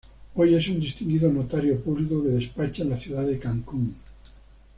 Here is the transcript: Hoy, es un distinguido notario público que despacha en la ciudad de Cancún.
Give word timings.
Hoy, 0.33 0.55
es 0.55 0.67
un 0.67 0.79
distinguido 0.79 1.31
notario 1.31 1.79
público 1.79 2.23
que 2.23 2.29
despacha 2.29 2.81
en 2.81 2.89
la 2.89 2.97
ciudad 2.97 3.23
de 3.23 3.37
Cancún. 3.37 3.95